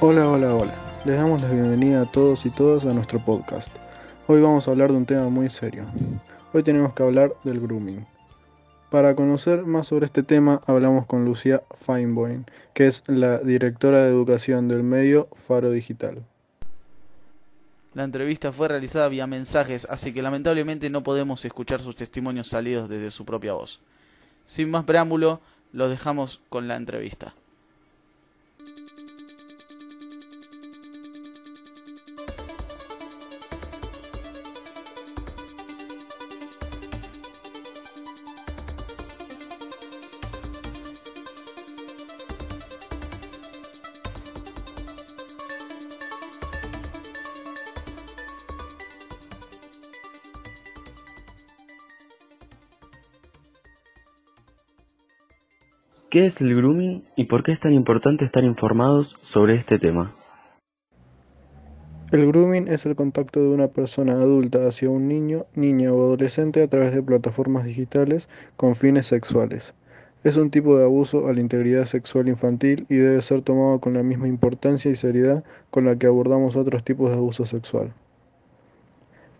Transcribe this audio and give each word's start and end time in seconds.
Hola, 0.00 0.28
hola, 0.28 0.54
hola. 0.54 0.74
Les 1.04 1.16
damos 1.16 1.42
la 1.42 1.48
bienvenida 1.48 2.02
a 2.02 2.06
todos 2.06 2.46
y 2.46 2.50
todas 2.50 2.84
a 2.84 2.94
nuestro 2.94 3.18
podcast. 3.18 3.74
Hoy 4.28 4.40
vamos 4.40 4.68
a 4.68 4.70
hablar 4.70 4.92
de 4.92 4.96
un 4.96 5.06
tema 5.06 5.28
muy 5.28 5.50
serio. 5.50 5.86
Hoy 6.52 6.62
tenemos 6.62 6.94
que 6.94 7.02
hablar 7.02 7.34
del 7.42 7.58
grooming. 7.58 8.06
Para 8.92 9.16
conocer 9.16 9.66
más 9.66 9.88
sobre 9.88 10.06
este 10.06 10.22
tema, 10.22 10.62
hablamos 10.68 11.04
con 11.06 11.24
Lucía 11.24 11.64
Feinboim, 11.84 12.44
que 12.74 12.86
es 12.86 13.02
la 13.08 13.38
directora 13.38 14.04
de 14.04 14.10
educación 14.10 14.68
del 14.68 14.84
medio 14.84 15.26
Faro 15.34 15.72
Digital. 15.72 16.24
La 17.92 18.04
entrevista 18.04 18.52
fue 18.52 18.68
realizada 18.68 19.08
vía 19.08 19.26
mensajes, 19.26 19.84
así 19.90 20.12
que 20.12 20.22
lamentablemente 20.22 20.90
no 20.90 21.02
podemos 21.02 21.44
escuchar 21.44 21.80
sus 21.80 21.96
testimonios 21.96 22.46
salidos 22.46 22.88
desde 22.88 23.10
su 23.10 23.24
propia 23.24 23.54
voz. 23.54 23.80
Sin 24.46 24.70
más 24.70 24.84
preámbulo, 24.84 25.40
los 25.72 25.90
dejamos 25.90 26.40
con 26.50 26.68
la 26.68 26.76
entrevista. 26.76 27.34
¿Qué 56.10 56.24
es 56.24 56.40
el 56.40 56.56
grooming 56.56 57.04
y 57.16 57.24
por 57.24 57.42
qué 57.42 57.52
es 57.52 57.60
tan 57.60 57.74
importante 57.74 58.24
estar 58.24 58.42
informados 58.42 59.18
sobre 59.20 59.56
este 59.56 59.78
tema? 59.78 60.16
El 62.10 62.26
grooming 62.28 62.66
es 62.66 62.86
el 62.86 62.96
contacto 62.96 63.40
de 63.40 63.48
una 63.48 63.68
persona 63.68 64.14
adulta 64.14 64.66
hacia 64.66 64.88
un 64.88 65.06
niño, 65.06 65.44
niña 65.54 65.92
o 65.92 66.00
adolescente 66.00 66.62
a 66.62 66.68
través 66.68 66.94
de 66.94 67.02
plataformas 67.02 67.64
digitales 67.64 68.30
con 68.56 68.74
fines 68.74 69.04
sexuales. 69.04 69.74
Es 70.24 70.38
un 70.38 70.50
tipo 70.50 70.78
de 70.78 70.84
abuso 70.84 71.28
a 71.28 71.34
la 71.34 71.40
integridad 71.40 71.84
sexual 71.84 72.28
infantil 72.28 72.86
y 72.88 72.96
debe 72.96 73.20
ser 73.20 73.42
tomado 73.42 73.78
con 73.78 73.92
la 73.92 74.02
misma 74.02 74.28
importancia 74.28 74.90
y 74.90 74.96
seriedad 74.96 75.44
con 75.70 75.84
la 75.84 75.96
que 75.96 76.06
abordamos 76.06 76.56
otros 76.56 76.84
tipos 76.84 77.10
de 77.10 77.16
abuso 77.16 77.44
sexual. 77.44 77.92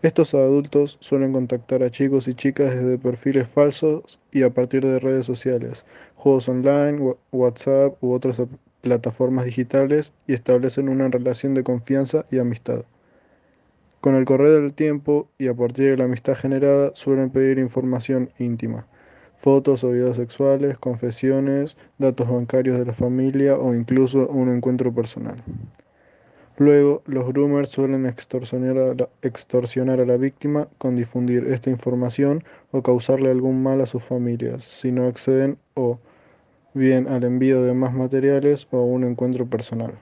Estos 0.01 0.33
adultos 0.33 0.97
suelen 1.01 1.33
contactar 1.33 1.83
a 1.83 1.91
chicos 1.91 2.29
y 2.29 2.33
chicas 2.33 2.73
desde 2.73 2.97
perfiles 2.97 3.49
falsos 3.49 4.17
y 4.31 4.43
a 4.43 4.49
partir 4.49 4.85
de 4.85 4.97
redes 4.97 5.25
sociales, 5.25 5.83
juegos 6.15 6.47
online, 6.47 7.15
WhatsApp 7.33 8.01
u 8.01 8.13
otras 8.13 8.41
plataformas 8.79 9.43
digitales 9.43 10.13
y 10.25 10.33
establecen 10.33 10.87
una 10.87 11.09
relación 11.09 11.53
de 11.53 11.65
confianza 11.65 12.23
y 12.31 12.39
amistad. 12.39 12.85
Con 13.99 14.15
el 14.15 14.23
correr 14.23 14.61
del 14.61 14.73
tiempo 14.73 15.27
y 15.37 15.49
a 15.49 15.53
partir 15.53 15.89
de 15.89 15.97
la 15.97 16.05
amistad 16.05 16.35
generada 16.35 16.91
suelen 16.95 17.29
pedir 17.29 17.59
información 17.59 18.29
íntima, 18.39 18.87
fotos 19.39 19.83
o 19.83 19.91
videos 19.91 20.15
sexuales, 20.15 20.77
confesiones, 20.77 21.75
datos 21.97 22.29
bancarios 22.29 22.79
de 22.79 22.85
la 22.85 22.93
familia 22.93 23.57
o 23.57 23.75
incluso 23.75 24.29
un 24.29 24.47
encuentro 24.47 24.93
personal. 24.93 25.43
Luego, 26.59 27.03
los 27.05 27.25
groomers 27.25 27.69
suelen 27.69 28.05
extorsionar 28.05 28.77
a, 28.77 30.05
la, 30.05 30.17
víctima 30.17 30.67
con 30.77 30.97
difundir 30.97 31.47
esta 31.47 31.69
información 31.69 32.43
o 32.71 32.81
causarle 32.81 33.31
algún 33.31 33.63
mal 33.63 33.79
a 33.79 33.85
sus 33.85 34.03
familias 34.03 34.65
si 34.65 34.91
no 34.91 35.05
acceden 35.05 35.57
o 35.75 35.99
bien 36.73 37.07
al 37.07 37.23
envío 37.23 37.63
de 37.63 37.73
más 37.73 37.93
materiales 37.93 38.67
o 38.71 38.79
a 38.79 38.83
un 38.83 39.05
encuentro 39.05 39.45
personal. 39.45 39.93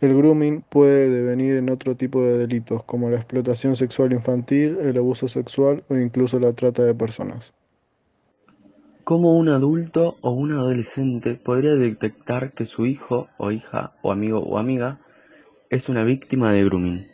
El 0.00 0.16
grooming 0.16 0.62
puede 0.62 1.10
devenir 1.10 1.56
en 1.56 1.68
otro 1.68 1.94
tipo 1.94 2.22
de 2.22 2.38
delitos 2.38 2.82
como 2.84 3.10
la 3.10 3.16
explotación 3.16 3.76
sexual 3.76 4.14
infantil, 4.14 4.78
el 4.80 4.96
abuso 4.96 5.28
sexual 5.28 5.84
o 5.90 5.96
incluso 5.96 6.40
la 6.40 6.54
trata 6.54 6.84
de 6.84 6.94
personas. 6.94 7.52
¿Cómo 9.04 9.36
un 9.36 9.50
adulto 9.50 10.16
o 10.22 10.30
un 10.30 10.52
adolescente 10.52 11.34
podría 11.34 11.74
detectar 11.74 12.52
que 12.52 12.64
su 12.64 12.86
hijo 12.86 13.28
o 13.36 13.50
hija 13.50 13.92
o 14.00 14.10
amigo 14.10 14.38
o 14.38 14.56
amiga 14.56 14.98
es 15.70 15.88
una 15.88 16.02
víctima 16.02 16.52
de 16.52 16.64
grooming. 16.64 17.06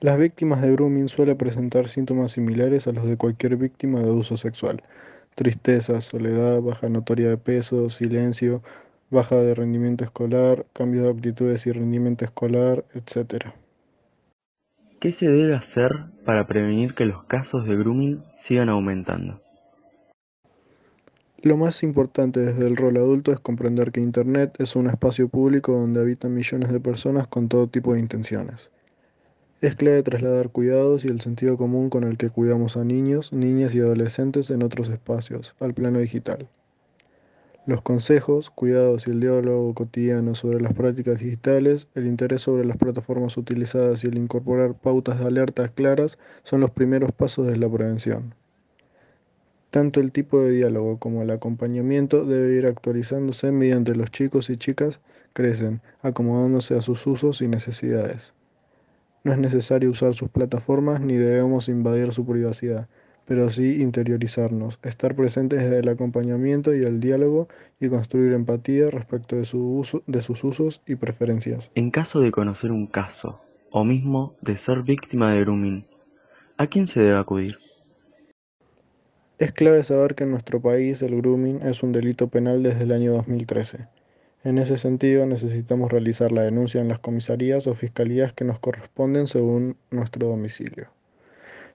Las 0.00 0.18
víctimas 0.18 0.60
de 0.62 0.72
grooming 0.72 1.08
suelen 1.08 1.36
presentar 1.36 1.88
síntomas 1.88 2.32
similares 2.32 2.86
a 2.86 2.92
los 2.92 3.04
de 3.06 3.16
cualquier 3.16 3.56
víctima 3.56 4.00
de 4.00 4.08
abuso 4.08 4.36
sexual. 4.36 4.82
Tristeza, 5.34 6.00
soledad, 6.00 6.60
baja 6.62 6.88
notoria 6.88 7.28
de 7.28 7.36
peso, 7.36 7.90
silencio, 7.90 8.62
baja 9.10 9.36
de 9.36 9.54
rendimiento 9.54 10.04
escolar, 10.04 10.66
cambio 10.72 11.04
de 11.04 11.10
actitudes 11.10 11.66
y 11.66 11.72
rendimiento 11.72 12.24
escolar, 12.24 12.84
etc. 12.94 13.50
¿Qué 14.98 15.12
se 15.12 15.30
debe 15.30 15.54
hacer 15.54 15.92
para 16.24 16.46
prevenir 16.46 16.94
que 16.94 17.04
los 17.04 17.22
casos 17.24 17.66
de 17.66 17.76
grooming 17.76 18.24
sigan 18.34 18.68
aumentando? 18.68 19.40
Lo 21.42 21.56
más 21.56 21.82
importante 21.82 22.40
desde 22.40 22.66
el 22.66 22.76
rol 22.76 22.98
adulto 22.98 23.32
es 23.32 23.40
comprender 23.40 23.92
que 23.92 24.02
Internet 24.02 24.56
es 24.58 24.76
un 24.76 24.88
espacio 24.88 25.30
público 25.30 25.72
donde 25.72 26.00
habitan 26.00 26.34
millones 26.34 26.70
de 26.70 26.80
personas 26.80 27.28
con 27.28 27.48
todo 27.48 27.66
tipo 27.66 27.94
de 27.94 28.00
intenciones. 28.00 28.70
Es 29.62 29.74
clave 29.74 30.02
trasladar 30.02 30.50
cuidados 30.50 31.06
y 31.06 31.08
el 31.08 31.22
sentido 31.22 31.56
común 31.56 31.88
con 31.88 32.04
el 32.04 32.18
que 32.18 32.28
cuidamos 32.28 32.76
a 32.76 32.84
niños, 32.84 33.32
niñas 33.32 33.74
y 33.74 33.80
adolescentes 33.80 34.50
en 34.50 34.62
otros 34.62 34.90
espacios, 34.90 35.54
al 35.60 35.72
plano 35.72 36.00
digital. 36.00 36.46
Los 37.64 37.80
consejos, 37.80 38.50
cuidados 38.50 39.08
y 39.08 39.12
el 39.12 39.20
diálogo 39.20 39.74
cotidiano 39.74 40.34
sobre 40.34 40.60
las 40.60 40.74
prácticas 40.74 41.20
digitales, 41.20 41.88
el 41.94 42.06
interés 42.06 42.42
sobre 42.42 42.66
las 42.66 42.76
plataformas 42.76 43.38
utilizadas 43.38 44.04
y 44.04 44.08
el 44.08 44.18
incorporar 44.18 44.74
pautas 44.74 45.18
de 45.18 45.24
alertas 45.24 45.70
claras 45.70 46.18
son 46.42 46.60
los 46.60 46.70
primeros 46.70 47.12
pasos 47.12 47.46
de 47.46 47.56
la 47.56 47.70
prevención. 47.70 48.34
Tanto 49.70 50.00
el 50.00 50.10
tipo 50.10 50.40
de 50.40 50.50
diálogo 50.50 50.98
como 50.98 51.22
el 51.22 51.30
acompañamiento 51.30 52.24
debe 52.24 52.56
ir 52.56 52.66
actualizándose 52.66 53.52
mediante 53.52 53.94
los 53.94 54.10
chicos 54.10 54.50
y 54.50 54.56
chicas 54.56 55.00
crecen, 55.32 55.80
acomodándose 56.02 56.74
a 56.74 56.80
sus 56.80 57.06
usos 57.06 57.40
y 57.40 57.46
necesidades. 57.46 58.34
No 59.22 59.32
es 59.32 59.38
necesario 59.38 59.90
usar 59.90 60.14
sus 60.14 60.28
plataformas 60.28 61.00
ni 61.00 61.14
debemos 61.14 61.68
invadir 61.68 62.12
su 62.12 62.26
privacidad, 62.26 62.88
pero 63.26 63.48
sí 63.48 63.80
interiorizarnos, 63.80 64.80
estar 64.82 65.14
presentes 65.14 65.62
desde 65.62 65.78
el 65.78 65.88
acompañamiento 65.88 66.74
y 66.74 66.82
el 66.82 66.98
diálogo 66.98 67.46
y 67.78 67.88
construir 67.88 68.32
empatía 68.32 68.90
respecto 68.90 69.36
de, 69.36 69.44
su 69.44 69.76
uso, 69.76 70.02
de 70.08 70.20
sus 70.20 70.42
usos 70.42 70.82
y 70.84 70.96
preferencias. 70.96 71.70
En 71.76 71.92
caso 71.92 72.18
de 72.18 72.32
conocer 72.32 72.72
un 72.72 72.88
caso, 72.88 73.40
o 73.70 73.84
mismo 73.84 74.34
de 74.40 74.56
ser 74.56 74.82
víctima 74.82 75.32
de 75.32 75.42
grooming, 75.42 75.86
¿a 76.56 76.66
quién 76.66 76.88
se 76.88 77.02
debe 77.02 77.18
acudir? 77.18 77.58
Es 79.40 79.52
clave 79.52 79.82
saber 79.84 80.16
que 80.16 80.24
en 80.24 80.32
nuestro 80.32 80.60
país 80.60 81.00
el 81.00 81.16
grooming 81.16 81.62
es 81.62 81.82
un 81.82 81.92
delito 81.92 82.28
penal 82.28 82.62
desde 82.62 82.82
el 82.82 82.92
año 82.92 83.14
2013. 83.14 83.88
En 84.44 84.58
ese 84.58 84.76
sentido, 84.76 85.24
necesitamos 85.24 85.90
realizar 85.90 86.30
la 86.30 86.42
denuncia 86.42 86.82
en 86.82 86.88
las 86.88 86.98
comisarías 86.98 87.66
o 87.66 87.72
fiscalías 87.74 88.34
que 88.34 88.44
nos 88.44 88.58
corresponden 88.58 89.26
según 89.26 89.78
nuestro 89.90 90.28
domicilio. 90.28 90.88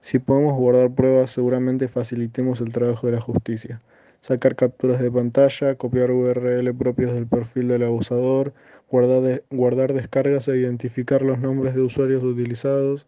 Si 0.00 0.20
podemos 0.20 0.56
guardar 0.56 0.92
pruebas, 0.92 1.32
seguramente 1.32 1.88
facilitemos 1.88 2.60
el 2.60 2.72
trabajo 2.72 3.08
de 3.08 3.14
la 3.14 3.20
justicia. 3.20 3.82
Sacar 4.20 4.54
capturas 4.54 5.00
de 5.00 5.10
pantalla, 5.10 5.74
copiar 5.74 6.12
URL 6.12 6.72
propios 6.72 7.14
del 7.14 7.26
perfil 7.26 7.66
del 7.66 7.82
abusador, 7.82 8.52
guardar, 8.88 9.42
guardar 9.50 9.92
descargas 9.92 10.46
e 10.46 10.56
identificar 10.56 11.22
los 11.22 11.40
nombres 11.40 11.74
de 11.74 11.82
usuarios 11.82 12.22
utilizados, 12.22 13.06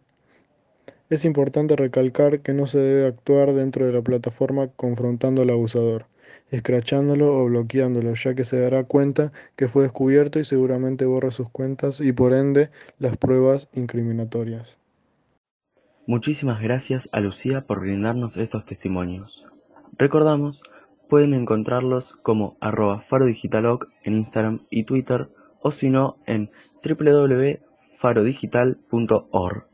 es 1.09 1.25
importante 1.25 1.75
recalcar 1.75 2.41
que 2.41 2.53
no 2.53 2.67
se 2.67 2.77
debe 2.77 3.07
actuar 3.07 3.53
dentro 3.53 3.85
de 3.85 3.93
la 3.93 4.01
plataforma 4.01 4.67
confrontando 4.67 5.41
al 5.41 5.49
abusador, 5.49 6.05
escrachándolo 6.51 7.35
o 7.35 7.45
bloqueándolo, 7.45 8.13
ya 8.13 8.35
que 8.35 8.45
se 8.45 8.59
dará 8.59 8.83
cuenta 8.83 9.31
que 9.55 9.67
fue 9.67 9.81
descubierto 9.83 10.39
y 10.39 10.45
seguramente 10.45 11.05
borra 11.05 11.31
sus 11.31 11.49
cuentas 11.49 11.99
y 11.99 12.11
por 12.11 12.33
ende 12.33 12.69
las 12.99 13.17
pruebas 13.17 13.69
incriminatorias. 13.73 14.77
Muchísimas 16.05 16.61
gracias 16.61 17.09
a 17.11 17.19
Lucía 17.19 17.65
por 17.67 17.79
brindarnos 17.79 18.37
estos 18.37 18.65
testimonios. 18.65 19.47
Recordamos, 19.97 20.61
pueden 21.07 21.33
encontrarlos 21.33 22.13
como 22.21 22.55
arroba 22.61 23.01
farodigitaloc 23.01 23.87
en 24.03 24.17
Instagram 24.17 24.59
y 24.69 24.83
Twitter 24.83 25.29
o 25.61 25.71
si 25.71 25.89
no 25.89 26.17
en 26.25 26.51
www.farodigital.org. 26.83 29.68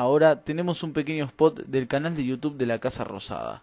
Ahora 0.00 0.44
tenemos 0.44 0.82
un 0.82 0.94
pequeño 0.94 1.26
spot 1.26 1.66
del 1.66 1.86
canal 1.86 2.16
de 2.16 2.24
YouTube 2.24 2.56
de 2.56 2.64
la 2.64 2.78
Casa 2.78 3.04
Rosada. 3.04 3.62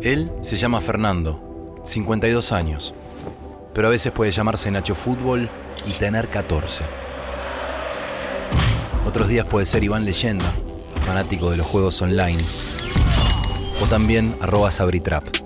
Él 0.00 0.32
se 0.40 0.56
llama 0.56 0.80
Fernando, 0.80 1.82
52 1.84 2.50
años, 2.52 2.94
pero 3.74 3.88
a 3.88 3.90
veces 3.90 4.10
puede 4.10 4.32
llamarse 4.32 4.70
Nacho 4.70 4.94
Fútbol 4.94 5.50
y 5.86 5.92
tener 5.92 6.30
14 6.30 6.82
Otros 9.04 9.28
días 9.28 9.44
puede 9.44 9.66
ser 9.66 9.84
Iván 9.84 10.06
Leyenda, 10.06 10.50
fanático 11.04 11.50
de 11.50 11.58
los 11.58 11.66
juegos 11.66 12.00
online. 12.00 12.42
O 13.82 13.86
también 13.86 14.34
arroba 14.40 14.70
Sabritrap. 14.70 15.45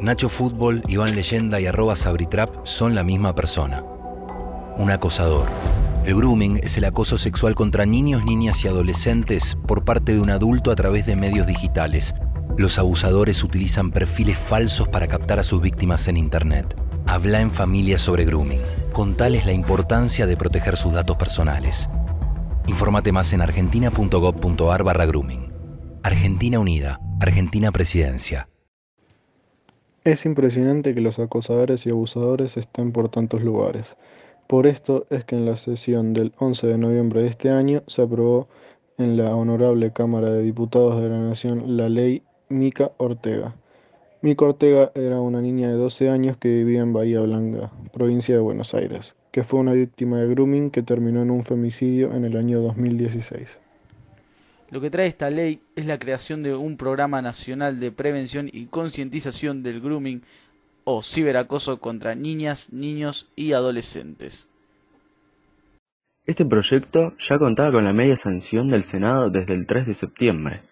Nacho 0.00 0.30
Fútbol, 0.30 0.82
Iván 0.88 1.14
Leyenda 1.14 1.60
y 1.60 1.66
arroba 1.66 1.94
Sabritrap 1.94 2.64
son 2.64 2.94
la 2.94 3.02
misma 3.02 3.34
persona. 3.34 3.84
Un 4.78 4.90
acosador. 4.90 5.46
El 6.06 6.16
grooming 6.16 6.58
es 6.62 6.78
el 6.78 6.86
acoso 6.86 7.18
sexual 7.18 7.54
contra 7.54 7.84
niños, 7.84 8.24
niñas 8.24 8.64
y 8.64 8.68
adolescentes 8.68 9.58
por 9.66 9.84
parte 9.84 10.14
de 10.14 10.20
un 10.20 10.30
adulto 10.30 10.70
a 10.70 10.76
través 10.76 11.04
de 11.04 11.16
medios 11.16 11.46
digitales. 11.46 12.14
Los 12.56 12.78
abusadores 12.78 13.44
utilizan 13.44 13.90
perfiles 13.90 14.38
falsos 14.38 14.88
para 14.88 15.06
captar 15.06 15.38
a 15.38 15.42
sus 15.42 15.60
víctimas 15.60 16.08
en 16.08 16.16
Internet. 16.16 16.74
Habla 17.06 17.42
en 17.42 17.50
familia 17.50 17.98
sobre 17.98 18.24
grooming. 18.24 18.62
Contales 18.92 19.44
la 19.44 19.52
importancia 19.52 20.26
de 20.26 20.36
proteger 20.36 20.78
sus 20.78 20.94
datos 20.94 21.18
personales. 21.18 21.90
Infórmate 22.66 23.12
más 23.12 23.34
en 23.34 23.42
argentina.gov.ar 23.42 24.82
barra 24.82 25.04
grooming. 25.04 25.52
Argentina 26.02 26.58
Unida. 26.58 27.00
Argentina 27.20 27.70
Presidencia. 27.70 28.49
Es 30.02 30.24
impresionante 30.24 30.94
que 30.94 31.02
los 31.02 31.18
acosadores 31.18 31.84
y 31.84 31.90
abusadores 31.90 32.56
estén 32.56 32.90
por 32.90 33.10
tantos 33.10 33.42
lugares. 33.42 33.98
Por 34.46 34.66
esto 34.66 35.06
es 35.10 35.26
que 35.26 35.36
en 35.36 35.44
la 35.44 35.56
sesión 35.56 36.14
del 36.14 36.32
11 36.38 36.68
de 36.68 36.78
noviembre 36.78 37.20
de 37.20 37.28
este 37.28 37.50
año 37.50 37.82
se 37.86 38.00
aprobó 38.00 38.48
en 38.96 39.18
la 39.18 39.36
Honorable 39.36 39.92
Cámara 39.92 40.30
de 40.30 40.42
Diputados 40.42 41.02
de 41.02 41.10
la 41.10 41.18
Nación 41.18 41.76
la 41.76 41.90
ley 41.90 42.22
Mica 42.48 42.92
Ortega. 42.96 43.54
Mica 44.22 44.46
Ortega 44.46 44.90
era 44.94 45.20
una 45.20 45.42
niña 45.42 45.68
de 45.68 45.74
12 45.74 46.08
años 46.08 46.38
que 46.38 46.48
vivía 46.48 46.80
en 46.80 46.94
Bahía 46.94 47.20
Blanca, 47.20 47.70
provincia 47.92 48.34
de 48.34 48.40
Buenos 48.40 48.72
Aires, 48.72 49.16
que 49.32 49.42
fue 49.42 49.60
una 49.60 49.74
víctima 49.74 50.18
de 50.18 50.28
grooming 50.28 50.70
que 50.70 50.82
terminó 50.82 51.20
en 51.20 51.30
un 51.30 51.44
femicidio 51.44 52.14
en 52.14 52.24
el 52.24 52.38
año 52.38 52.62
2016. 52.62 53.60
Lo 54.70 54.80
que 54.80 54.90
trae 54.90 55.08
esta 55.08 55.30
ley 55.30 55.60
es 55.74 55.86
la 55.86 55.98
creación 55.98 56.44
de 56.44 56.54
un 56.54 56.76
programa 56.76 57.20
nacional 57.22 57.80
de 57.80 57.90
prevención 57.90 58.48
y 58.52 58.66
concientización 58.66 59.64
del 59.64 59.80
grooming 59.80 60.22
o 60.84 61.02
ciberacoso 61.02 61.80
contra 61.80 62.14
niñas, 62.14 62.72
niños 62.72 63.28
y 63.34 63.52
adolescentes. 63.52 64.48
Este 66.24 66.44
proyecto 66.44 67.14
ya 67.18 67.38
contaba 67.38 67.72
con 67.72 67.84
la 67.84 67.92
media 67.92 68.16
sanción 68.16 68.68
del 68.68 68.84
Senado 68.84 69.30
desde 69.30 69.54
el 69.54 69.66
3 69.66 69.86
de 69.86 69.94
septiembre. 69.94 70.62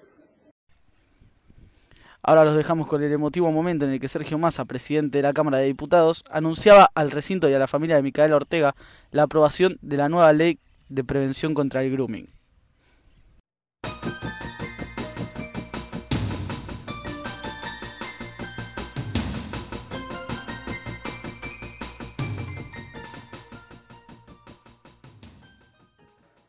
Ahora 2.22 2.44
los 2.44 2.54
dejamos 2.54 2.86
con 2.86 3.02
el 3.02 3.12
emotivo 3.12 3.50
momento 3.50 3.84
en 3.84 3.92
el 3.92 4.00
que 4.00 4.08
Sergio 4.08 4.38
Massa, 4.38 4.64
presidente 4.64 5.18
de 5.18 5.22
la 5.22 5.32
Cámara 5.32 5.58
de 5.58 5.66
Diputados, 5.66 6.22
anunciaba 6.30 6.88
al 6.94 7.10
recinto 7.10 7.48
y 7.48 7.54
a 7.54 7.58
la 7.58 7.66
familia 7.66 7.96
de 7.96 8.02
Micaela 8.02 8.36
Ortega 8.36 8.76
la 9.10 9.24
aprobación 9.24 9.78
de 9.82 9.96
la 9.96 10.08
nueva 10.08 10.32
ley 10.32 10.60
de 10.88 11.02
prevención 11.02 11.54
contra 11.54 11.82
el 11.82 11.90
grooming. 11.90 12.37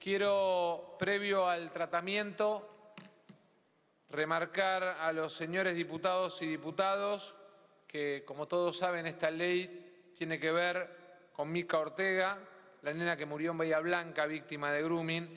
Quiero, 0.09 0.95
previo 0.97 1.47
al 1.47 1.71
tratamiento, 1.71 2.95
remarcar 4.09 4.81
a 4.83 5.13
los 5.13 5.35
señores 5.35 5.75
diputados 5.75 6.41
y 6.41 6.47
diputados 6.47 7.35
que, 7.88 8.23
como 8.25 8.47
todos 8.47 8.75
saben, 8.75 9.06
esta 9.06 9.29
ley 9.29 10.09
tiene 10.17 10.39
que 10.39 10.51
ver 10.51 11.29
con 11.31 11.51
Mica 11.51 11.77
Ortega, 11.77 12.39
la 12.81 12.91
nena 12.91 13.15
que 13.15 13.27
murió 13.27 13.51
en 13.51 13.59
Bahía 13.59 13.79
Blanca, 13.81 14.25
víctima 14.25 14.71
de 14.71 14.81
grooming. 14.81 15.29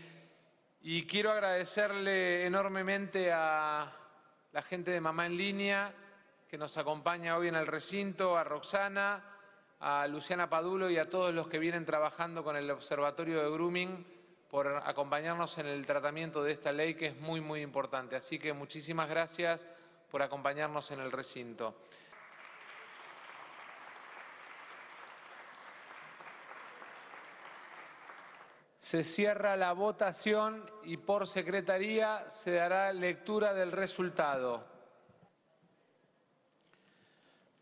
Y 0.80 1.06
quiero 1.06 1.32
agradecerle 1.32 2.46
enormemente 2.46 3.30
a 3.30 3.94
la 4.52 4.62
gente 4.62 4.90
de 4.90 5.02
Mamá 5.02 5.26
en 5.26 5.36
Línea 5.36 5.92
que 6.48 6.56
nos 6.56 6.78
acompaña 6.78 7.36
hoy 7.36 7.48
en 7.48 7.56
el 7.56 7.66
recinto, 7.66 8.38
a 8.38 8.42
Roxana, 8.42 9.22
a 9.80 10.06
Luciana 10.06 10.48
Padulo 10.48 10.88
y 10.88 10.96
a 10.96 11.10
todos 11.10 11.34
los 11.34 11.46
que 11.46 11.58
vienen 11.58 11.84
trabajando 11.84 12.42
con 12.42 12.56
el 12.56 12.70
Observatorio 12.70 13.42
de 13.42 13.50
Grooming 13.50 14.21
por 14.52 14.82
acompañarnos 14.84 15.56
en 15.56 15.66
el 15.66 15.86
tratamiento 15.86 16.44
de 16.44 16.52
esta 16.52 16.72
ley 16.72 16.92
que 16.94 17.06
es 17.06 17.16
muy, 17.16 17.40
muy 17.40 17.62
importante. 17.62 18.16
Así 18.16 18.38
que 18.38 18.52
muchísimas 18.52 19.08
gracias 19.08 19.66
por 20.10 20.20
acompañarnos 20.20 20.90
en 20.90 21.00
el 21.00 21.10
recinto. 21.10 21.74
Se 28.78 29.04
cierra 29.04 29.56
la 29.56 29.72
votación 29.72 30.70
y 30.84 30.98
por 30.98 31.26
secretaría 31.26 32.28
se 32.28 32.50
dará 32.50 32.92
lectura 32.92 33.54
del 33.54 33.72
resultado. 33.72 34.66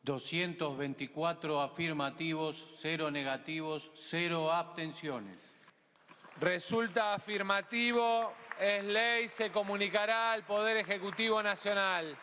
224 0.03 1.61
afirmativos, 1.61 2.67
0 2.81 3.13
negativos, 3.13 3.93
0 3.95 4.51
abstenciones. 4.51 5.50
Resulta 6.41 7.13
afirmativo, 7.13 8.33
es 8.59 8.83
ley, 8.85 9.29
se 9.29 9.51
comunicará 9.51 10.33
al 10.33 10.43
Poder 10.43 10.79
Ejecutivo 10.79 11.43
Nacional. 11.43 12.17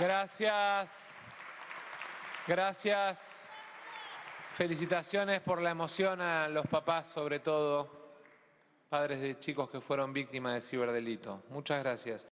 Gracias. 0.00 1.16
Gracias. 2.46 3.50
Felicitaciones 4.52 5.40
por 5.40 5.60
la 5.60 5.70
emoción 5.70 6.20
a 6.20 6.48
los 6.48 6.66
papás, 6.66 7.06
sobre 7.08 7.40
todo, 7.40 8.16
padres 8.88 9.20
de 9.20 9.38
chicos 9.38 9.70
que 9.70 9.80
fueron 9.80 10.12
víctimas 10.12 10.54
de 10.54 10.60
ciberdelito. 10.60 11.42
Muchas 11.48 11.82
gracias. 11.82 12.31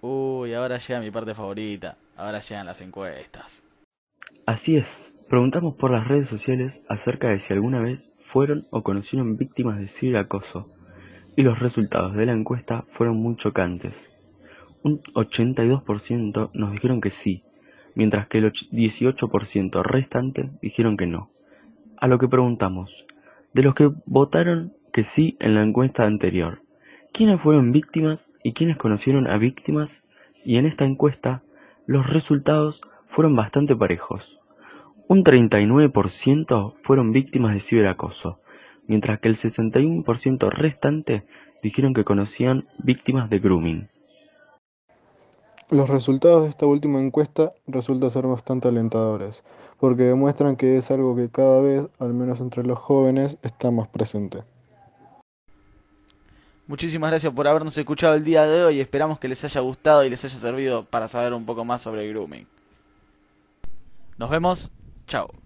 Uy, 0.00 0.54
ahora 0.54 0.78
llega 0.78 1.00
mi 1.00 1.10
parte 1.10 1.34
favorita. 1.34 1.96
Ahora 2.16 2.40
llegan 2.40 2.66
las 2.66 2.80
encuestas. 2.80 3.64
Así 4.46 4.76
es, 4.76 5.12
preguntamos 5.28 5.74
por 5.74 5.90
las 5.90 6.06
redes 6.06 6.28
sociales 6.28 6.82
acerca 6.88 7.28
de 7.28 7.38
si 7.38 7.52
alguna 7.52 7.80
vez 7.80 8.12
fueron 8.22 8.66
o 8.70 8.82
conocieron 8.82 9.36
víctimas 9.36 9.78
de 9.78 9.88
ciberacoso, 9.88 10.68
y 11.36 11.42
los 11.42 11.58
resultados 11.58 12.14
de 12.14 12.26
la 12.26 12.32
encuesta 12.32 12.84
fueron 12.92 13.16
muy 13.16 13.36
chocantes. 13.36 14.10
Un 14.82 15.02
82% 15.14 16.50
nos 16.52 16.72
dijeron 16.72 17.00
que 17.00 17.10
sí, 17.10 17.42
mientras 17.94 18.28
que 18.28 18.38
el 18.38 18.52
18% 18.52 19.82
restante 19.82 20.50
dijeron 20.60 20.96
que 20.96 21.06
no. 21.06 21.30
A 21.96 22.06
lo 22.06 22.18
que 22.18 22.28
preguntamos, 22.28 23.06
de 23.54 23.62
los 23.62 23.74
que 23.74 23.90
votaron 24.04 24.74
que 24.92 25.04
sí 25.04 25.36
en 25.40 25.54
la 25.54 25.62
encuesta 25.62 26.04
anterior. 26.04 26.63
¿Quiénes 27.16 27.40
fueron 27.40 27.70
víctimas 27.70 28.28
y 28.42 28.54
quiénes 28.54 28.76
conocieron 28.76 29.28
a 29.28 29.38
víctimas? 29.38 30.02
Y 30.44 30.56
en 30.56 30.66
esta 30.66 30.84
encuesta 30.84 31.44
los 31.86 32.10
resultados 32.10 32.80
fueron 33.06 33.36
bastante 33.36 33.76
parejos. 33.76 34.40
Un 35.06 35.22
39% 35.22 36.74
fueron 36.82 37.12
víctimas 37.12 37.54
de 37.54 37.60
ciberacoso, 37.60 38.40
mientras 38.88 39.20
que 39.20 39.28
el 39.28 39.36
61% 39.36 40.50
restante 40.50 41.24
dijeron 41.62 41.94
que 41.94 42.02
conocían 42.02 42.66
víctimas 42.78 43.30
de 43.30 43.38
grooming. 43.38 43.88
Los 45.70 45.88
resultados 45.88 46.42
de 46.42 46.48
esta 46.48 46.66
última 46.66 47.00
encuesta 47.00 47.52
resultan 47.68 48.10
ser 48.10 48.26
bastante 48.26 48.66
alentadores, 48.66 49.44
porque 49.78 50.02
demuestran 50.02 50.56
que 50.56 50.78
es 50.78 50.90
algo 50.90 51.14
que 51.14 51.28
cada 51.28 51.60
vez, 51.60 51.86
al 52.00 52.12
menos 52.12 52.40
entre 52.40 52.64
los 52.64 52.80
jóvenes, 52.80 53.38
está 53.42 53.70
más 53.70 53.86
presente. 53.86 54.42
Muchísimas 56.66 57.10
gracias 57.10 57.32
por 57.32 57.46
habernos 57.46 57.76
escuchado 57.76 58.14
el 58.14 58.24
día 58.24 58.46
de 58.46 58.64
hoy. 58.64 58.80
Esperamos 58.80 59.18
que 59.18 59.28
les 59.28 59.44
haya 59.44 59.60
gustado 59.60 60.04
y 60.04 60.10
les 60.10 60.24
haya 60.24 60.38
servido 60.38 60.84
para 60.84 61.08
saber 61.08 61.34
un 61.34 61.44
poco 61.44 61.64
más 61.64 61.82
sobre 61.82 62.08
grooming. 62.08 62.46
Nos 64.16 64.30
vemos. 64.30 64.70
Chao. 65.06 65.43